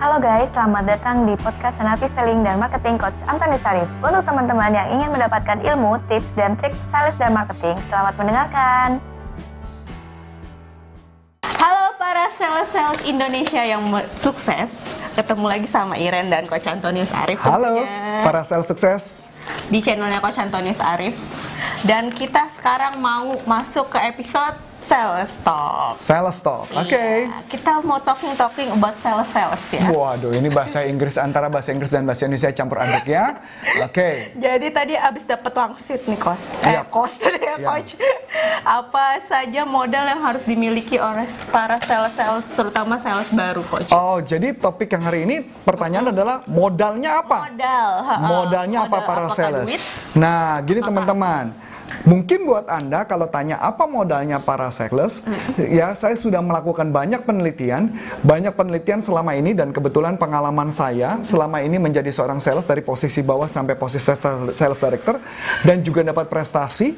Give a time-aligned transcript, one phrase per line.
[0.00, 3.84] Halo guys, selamat datang di podcast Senapi Selling dan Marketing Coach Antoni Sarif.
[4.00, 8.96] Untuk teman-teman yang ingin mendapatkan ilmu, tips, dan trik sales dan marketing, selamat mendengarkan.
[11.44, 13.84] Halo para sales-sales Indonesia yang
[14.16, 14.88] sukses.
[15.20, 19.28] Ketemu lagi sama Iren dan Coach Antonius Arif Halo, tentunya para sales sukses.
[19.68, 21.12] di channelnya Coach Antonius Arif.
[21.84, 25.94] Dan kita sekarang mau masuk ke episode Sales Talk.
[25.94, 26.66] Sales Talk.
[26.74, 26.98] Oke.
[26.98, 29.86] Iya, kita mau talking-talking about sales-sales ya.
[29.86, 33.38] Waduh, ini bahasa Inggris antara bahasa Inggris dan bahasa Indonesia campur aduk ya.
[33.86, 34.34] Oke.
[34.34, 36.82] Jadi tadi abis dapat wangsit nih coach, eh Iya.
[36.90, 37.66] coach tadi ya Iya.
[37.70, 37.90] coach.
[38.66, 43.94] Apa saja modal yang harus dimiliki oleh para sales-sales, terutama sales baru coach?
[43.94, 47.46] Oh, jadi topik yang hari ini pertanyaan adalah modalnya apa?
[47.46, 47.90] Modal.
[48.26, 49.70] Modalnya apa Modal para apakah sales?
[49.70, 49.78] duit?
[50.18, 51.69] Nah, gini teman-teman.
[52.06, 55.22] Mungkin buat Anda kalau tanya apa modalnya para sales,
[55.58, 57.92] ya saya sudah melakukan banyak penelitian,
[58.24, 63.20] banyak penelitian selama ini dan kebetulan pengalaman saya selama ini menjadi seorang sales dari posisi
[63.20, 64.02] bawah sampai posisi
[64.54, 65.20] sales director
[65.62, 66.96] dan juga dapat prestasi,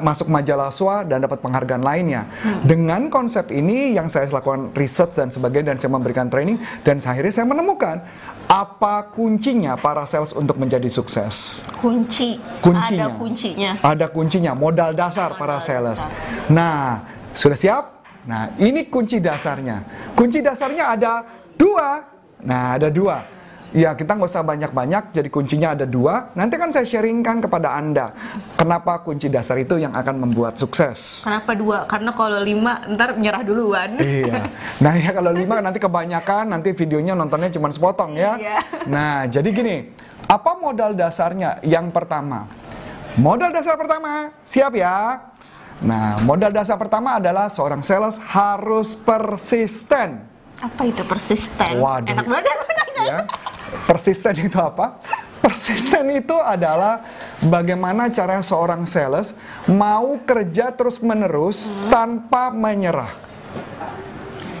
[0.00, 2.26] masuk majalah SWA dan dapat penghargaan lainnya.
[2.64, 6.56] Dengan konsep ini yang saya lakukan research dan sebagainya dan saya memberikan training
[6.86, 8.02] dan akhirnya saya menemukan
[8.50, 11.62] apa kuncinya para sales untuk menjadi sukses.
[11.78, 12.42] Kunci.
[12.58, 13.06] Kuncinya.
[13.06, 13.70] Ada kuncinya.
[13.78, 16.02] Ada kuncinya, modal dasar para sales.
[16.50, 17.84] Nah, sudah siap?
[18.26, 19.86] Nah, ini kunci dasarnya.
[20.18, 21.22] Kunci dasarnya ada
[21.54, 22.02] dua.
[22.42, 23.22] Nah, ada dua.
[23.70, 26.34] Ya, kita nggak usah banyak-banyak, jadi kuncinya ada dua.
[26.34, 28.10] Nanti kan saya sharingkan kepada Anda.
[28.58, 31.22] Kenapa kunci dasar itu yang akan membuat sukses.
[31.22, 31.86] Kenapa dua?
[31.86, 33.94] Karena kalau lima ntar nyerah duluan.
[34.02, 34.50] Iya.
[34.82, 38.34] Nah ya kalau lima nanti kebanyakan nanti videonya nontonnya cuma sepotong ya.
[38.42, 38.58] Iya.
[38.90, 39.94] Nah jadi gini,
[40.26, 41.62] apa modal dasarnya?
[41.62, 42.50] Yang pertama,
[43.14, 45.30] modal dasar pertama siap ya.
[45.78, 50.26] Nah modal dasar pertama adalah seorang sales harus persisten.
[50.58, 51.78] Apa itu persisten?
[51.78, 52.10] Waduh.
[52.18, 52.58] Enak banget.
[53.00, 53.24] Ya.
[53.86, 54.98] Persisten itu apa?
[55.40, 57.00] Persisten itu adalah
[57.40, 59.32] bagaimana cara seorang sales
[59.64, 63.30] mau kerja terus menerus tanpa menyerah.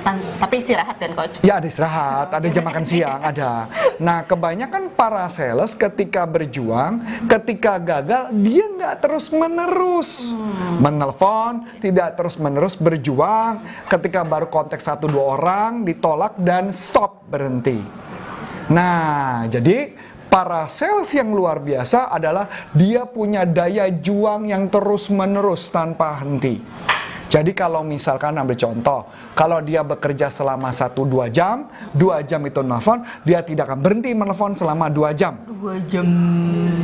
[0.00, 1.36] Tan- Tapi istirahat kan coach?
[1.44, 3.68] Ya ada istirahat, ada jam makan siang, ada.
[4.00, 10.32] Nah kebanyakan para sales ketika berjuang, ketika gagal, dia nggak terus menerus
[10.80, 13.60] menelpon, tidak terus menerus berjuang.
[13.92, 17.84] Ketika baru kontak satu dua orang, ditolak dan stop berhenti.
[18.70, 19.92] Nah jadi
[20.30, 26.62] para sales yang luar biasa adalah dia punya daya juang yang terus menerus tanpa henti.
[27.30, 29.06] Jadi kalau misalkan ambil contoh,
[29.38, 34.58] kalau dia bekerja selama 1-2 jam, 2 jam itu nelfon, dia tidak akan berhenti menelpon
[34.58, 35.38] selama 2 jam.
[35.46, 36.06] Dua jam.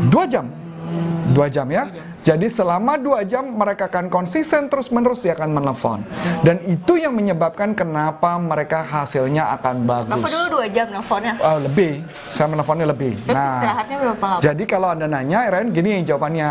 [0.07, 0.47] 2 jam.
[1.35, 1.91] 2 jam ya.
[2.26, 6.03] Jadi selama 2 jam mereka akan konsisten terus menerus dia akan menelpon.
[6.42, 10.34] Dan itu yang menyebabkan kenapa mereka hasilnya akan bagus.
[10.34, 11.38] dulu dua jam nelfonnya.
[11.38, 12.03] Oh, lebih.
[12.26, 13.14] Saya menelponnya lebih.
[13.22, 14.41] Terus istirahatnya berapa lama?
[14.42, 16.50] Jadi kalau Anda nanya, Ren, gini jawabannya.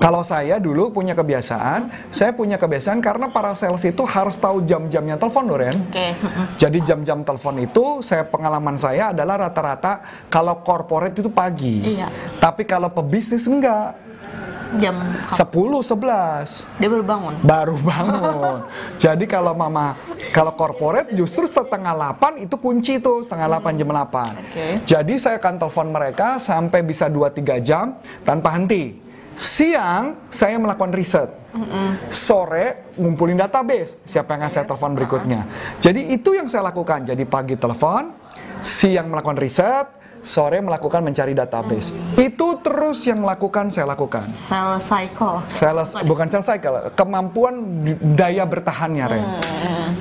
[0.00, 5.20] Kalau saya dulu punya kebiasaan, saya punya kebiasaan karena para sales itu harus tahu jam-jamnya
[5.20, 5.76] telepon loh, Ren.
[5.92, 6.16] Oke.
[6.16, 6.56] mm-mm.
[6.56, 12.00] Jadi jam-jam telepon itu, saya pengalaman saya adalah rata-rata kalau corporate itu pagi.
[12.00, 12.08] Iya.
[12.40, 14.08] Tapi kalau pebisnis enggak.
[14.78, 14.96] Jam
[15.34, 15.50] 10,
[15.82, 17.34] 11 dia baru bangun.
[17.42, 18.58] baru bangun.
[19.02, 19.98] Jadi kalau mama
[20.30, 24.06] kalau corporate justru setengah 8 itu kunci tuh setengah 8 jam 8.
[24.46, 24.66] Oke.
[24.86, 28.94] Jadi saya akan telepon mereka sampai bisa 2-3 jam tanpa henti.
[29.34, 31.30] Siang saya melakukan riset.
[32.12, 33.98] Sore ngumpulin database.
[34.06, 35.40] Siapa yang akan saya telepon berikutnya.
[35.82, 37.08] Jadi itu yang saya lakukan.
[37.08, 38.12] Jadi pagi telepon,
[38.60, 39.86] siang melakukan riset,
[40.20, 41.92] sore melakukan mencari database.
[42.16, 44.28] Itu terus yang lakukan saya lakukan.
[44.48, 45.36] Cell cycle.
[45.48, 47.84] Sales bukan sales cycle, kemampuan
[48.16, 49.24] daya bertahannya, Ren.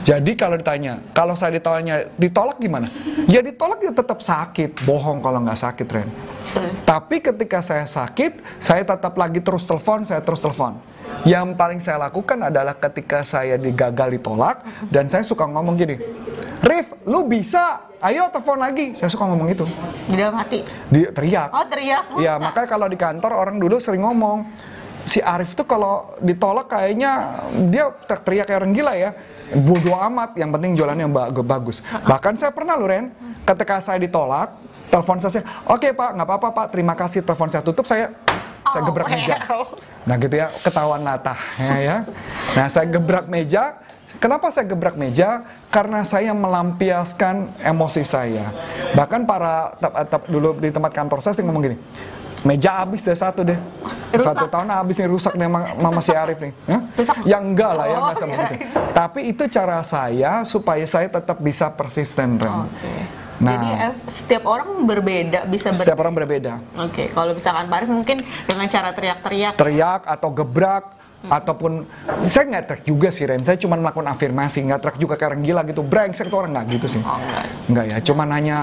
[0.03, 2.87] Jadi kalau ditanya, kalau saya ditanya ditolak gimana?
[3.27, 6.09] Ya ditolak ya tetap sakit, bohong kalau nggak sakit, Ren.
[6.09, 6.65] Betul.
[6.87, 10.81] Tapi ketika saya sakit, saya tetap lagi terus telepon, saya terus telepon.
[11.27, 15.99] Yang paling saya lakukan adalah ketika saya digagal ditolak dan saya suka ngomong gini,
[16.59, 17.63] Rif, lu bisa,
[17.99, 18.91] ayo telepon lagi.
[18.91, 19.63] Saya suka ngomong itu,
[20.05, 20.59] Di dalam hati.
[20.89, 21.49] dia teriak.
[21.49, 22.03] Oh teriak.
[22.15, 24.43] Iya, makanya kalau di kantor orang dulu sering ngomong
[25.01, 29.11] si Arif tuh kalau ditolak kayaknya dia teriak kayak orang gila ya.
[29.49, 31.81] Bodoh amat, yang penting jualannya ba- bagus.
[31.81, 33.09] Bahkan saya pernah loh Ren,
[33.41, 34.53] ketika saya ditolak,
[34.87, 38.13] telepon saya, oke pak, nggak apa-apa pak, terima kasih, telepon saya tutup, saya
[38.69, 39.41] saya Oh, gebrak meja.
[40.05, 41.97] Nah gitu ya, ketahuan latah ya, ya.
[42.53, 43.81] Nah saya gebrak meja,
[44.17, 45.45] Kenapa saya gebrak meja?
[45.69, 48.49] Karena saya melampiaskan emosi saya.
[48.97, 51.77] Bahkan para tap, tap, dulu di tempat kantor saya sering ngomong gini,
[52.41, 53.59] Meja habis deh satu deh.
[54.15, 54.31] Rusak.
[54.31, 56.53] Satu tahun habis nih rusak nih sama, sama si Arif nih.
[56.71, 56.81] Hah?
[56.95, 57.15] Rusak.
[57.27, 58.47] Ya enggak lah ya, Oh, enggak sama kirain.
[58.55, 58.77] segitu.
[58.95, 62.65] Tapi itu cara saya supaya saya tetap bisa persisten, Ren.
[62.65, 62.93] Oke.
[63.39, 63.51] Nah.
[63.55, 65.83] Jadi eh, setiap orang berbeda, bisa berbeda.
[65.83, 66.53] Setiap orang berbeda.
[66.79, 69.53] Oke, kalau misalkan Pak Arif mungkin dengan cara teriak-teriak.
[69.59, 70.83] Teriak atau gebrak
[71.27, 71.83] ataupun
[72.23, 75.43] saya nggak teriak juga sih Ren, saya cuma melakukan afirmasi, nggak teriak juga kayak orang
[75.43, 77.43] gila gitu, brengsek tuh orang nggak gitu sih, Oh, enggak.
[77.67, 78.57] nggak ya, cuma hanya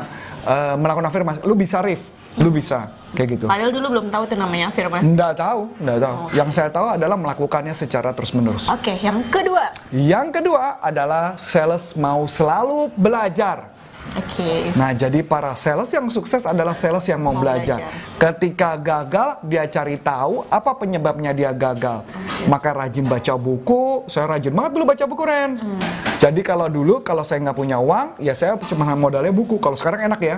[0.47, 2.09] eh, melakukan afirmasi, lu bisa Rif,
[2.41, 3.45] lu bisa, kayak gitu.
[3.45, 5.05] Padahal dulu belum tahu tuh namanya afirmasi.
[5.05, 6.17] Nggak tahu, nggak tahu.
[6.33, 8.69] Yang saya tahu adalah melakukannya secara terus menerus.
[8.69, 9.73] Oke, yang kedua.
[9.93, 13.76] Yang kedua adalah sales mau selalu belajar.
[14.17, 14.73] Oke.
[14.73, 17.79] Nah, jadi para sales yang sukses adalah sales yang mau, Mau belajar.
[17.79, 18.17] belajar.
[18.17, 22.01] Ketika gagal, dia cari tahu apa penyebabnya dia gagal.
[22.49, 24.09] Maka rajin baca buku.
[24.09, 25.51] Saya rajin banget dulu baca buku, Ren.
[25.61, 25.81] Hmm.
[26.17, 29.61] Jadi kalau dulu kalau saya nggak punya uang, ya saya cuma modalnya buku.
[29.61, 30.37] Kalau sekarang enak ya.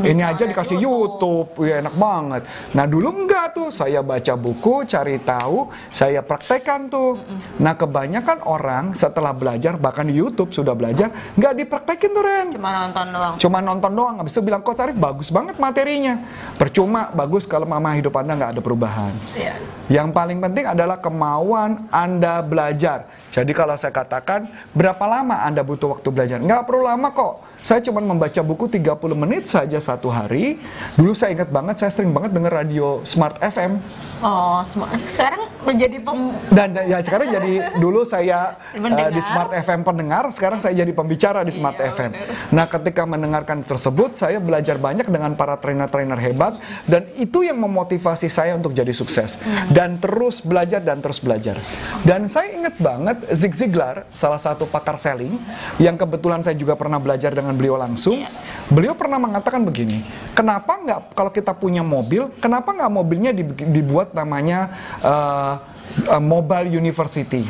[0.00, 2.42] Ini aja dikasih YouTube, ya enak banget.
[2.72, 3.68] Nah, dulu enggak tuh.
[3.70, 7.20] Saya baca buku, cari tahu, saya praktekkan tuh.
[7.60, 12.46] Nah, kebanyakan orang setelah belajar, bahkan di YouTube sudah belajar, nggak dipraktekin tuh, Ren.
[12.56, 13.34] Cuma nonton doang.
[13.38, 16.16] Cuma nonton doang, habis itu bilang, kok Arif bagus banget materinya.
[16.56, 19.12] Percuma, bagus kalau mama hidup Anda nggak ada perubahan.
[19.36, 19.54] Iya.
[19.90, 23.10] Yang paling penting adalah kemauan Anda belajar.
[23.30, 26.38] Jadi kalau saya katakan, berapa lama Anda butuh waktu belajar?
[26.38, 27.42] Nggak perlu lama kok.
[27.60, 30.62] Saya cuma membaca buku 30 menit saja satu hari.
[30.94, 33.82] Dulu saya ingat banget, saya sering banget denger radio Smart FM.
[34.22, 34.62] Oh.
[35.10, 36.18] Sekarang menjadi pem...
[36.50, 41.44] Dan ya sekarang jadi dulu saya eh, di Smart FM pendengar, sekarang saya jadi pembicara
[41.44, 42.10] di Smart Iya, FM.
[42.52, 46.58] Nah, ketika mendengarkan tersebut, saya belajar banyak dengan para trainer-trainer hebat
[46.88, 49.72] dan itu yang memotivasi saya untuk jadi sukses Hmm.
[49.72, 51.56] dan terus belajar dan terus belajar.
[52.02, 55.38] Dan saya ingat banget Zig Ziglar, salah satu pakar selling
[55.78, 58.20] yang kebetulan saya juga pernah belajar dengan beliau langsung.
[58.20, 58.30] Iya.
[58.70, 63.30] Beliau pernah mengatakan begini, kenapa nggak kalau kita punya mobil, kenapa nggak mobilnya
[63.66, 64.70] dibuat namanya
[65.02, 65.49] eh,
[65.98, 67.42] eh, mobile university?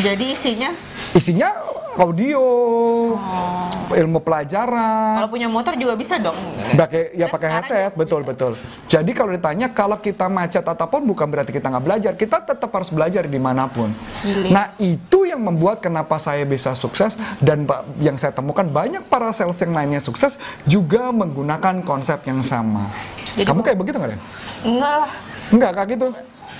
[0.00, 0.72] Jadi isinya
[1.12, 1.52] Isinya
[2.00, 2.40] audio,
[3.12, 3.68] Oh.
[3.92, 6.32] ilmu pelajaran, kalau punya motor juga bisa dong.
[6.72, 8.52] pakai ya Kan pakai sekarang headset, juga betul betul.
[8.88, 12.88] Jadi kalau ditanya kalau kita macet ataupun bukan berarti kita nggak belajar, kita tetap harus
[12.88, 13.92] belajar di mana pun.
[14.24, 14.48] Gile.
[14.48, 17.68] Nah itu yang membuat kenapa saya bisa sukses dan
[18.00, 22.88] yang saya temukan banyak para sales yang lainnya sukses juga menggunakan konsep yang sama.
[23.36, 24.20] Jadi Kamu kayak begitu nggak Ren?
[24.64, 25.10] Enggak lah.
[25.52, 26.08] Enggak kayak gitu.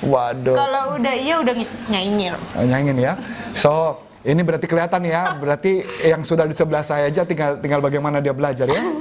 [0.02, 0.54] Waduh.
[0.54, 2.34] Kalau udah iya udah ny- nyaingin.
[2.58, 3.12] Nyanyiin ya.
[3.54, 8.18] So, ini berarti kelihatan ya, berarti yang sudah di sebelah saya aja tinggal tinggal bagaimana
[8.18, 8.82] dia belajar ya.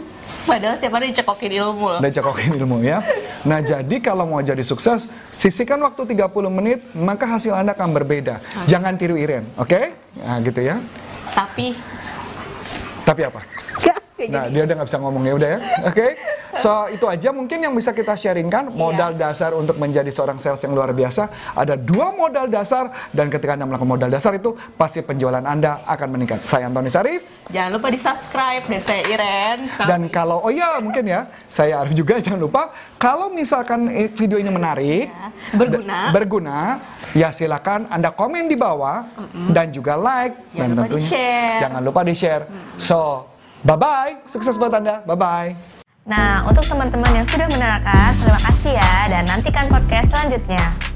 [0.41, 1.99] Padahal setiap hari dicekokin ilmu loh.
[2.01, 3.05] Udah cekokin ilmu ya.
[3.45, 6.17] Nah, jadi kalau mau jadi sukses, sisihkan waktu 30
[6.49, 8.41] menit, maka hasil Anda akan berbeda.
[8.65, 9.93] Jangan tiru Iren, oke?
[10.17, 10.81] Nah, gitu ya.
[11.33, 11.77] Tapi
[13.01, 13.41] Tapi apa?
[14.21, 15.59] Nah, dia udah nggak bisa ngomong ya udah ya.
[15.81, 16.13] Oke.
[16.53, 18.71] So, itu aja mungkin yang bisa kita sharingkan.
[18.71, 21.27] Modal dasar untuk menjadi seorang sales yang luar biasa.
[21.53, 26.07] Ada dua modal dasar dan ketika Anda melakukan modal dasar itu, pasti penjualan Anda akan
[26.09, 26.41] meningkat.
[26.41, 29.57] Saya Antoni Sarif jangan lupa di subscribe dan saya Iren.
[29.81, 34.35] dan kalau oh ya mungkin ya, saya Arif juga jangan lupa kalau misalkan eh, video
[34.35, 35.97] ini menarik, Ya, berguna.
[36.11, 36.59] berguna,
[37.11, 39.03] ya silakan Anda komen di bawah
[39.49, 41.59] dan juga like Jangan dan lupa tentunya di-share.
[41.59, 42.43] jangan lupa di-share.
[42.77, 42.99] So,
[43.61, 44.25] bye-bye.
[44.25, 45.03] Sukses buat Anda.
[45.03, 45.70] Bye-bye.
[46.01, 50.90] Nah, untuk teman-teman yang sudah menerangkan, terima kasih ya dan nantikan podcast selanjutnya.